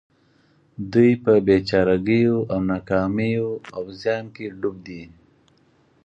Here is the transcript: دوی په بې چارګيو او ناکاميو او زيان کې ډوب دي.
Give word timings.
دوی 0.93 1.11
په 1.23 1.33
بې 1.45 1.57
چارګيو 1.69 2.37
او 2.51 2.59
ناکاميو 2.71 3.47
او 3.75 3.83
زيان 4.01 4.25
کې 4.35 4.45
ډوب 4.59 4.75
دي. 4.87 5.03